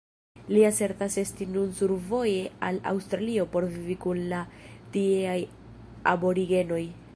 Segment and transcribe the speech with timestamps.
[0.53, 4.41] Li asertas esti nun survoje al Aŭstralio por vivi kun la
[4.97, 5.39] tieaj
[6.15, 6.83] aborigenoj.